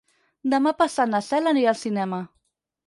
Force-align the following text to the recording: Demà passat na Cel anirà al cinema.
Demà 0.53 0.73
passat 0.79 1.11
na 1.13 1.21
Cel 1.29 1.53
anirà 1.55 1.71
al 1.75 1.81
cinema. 1.87 2.25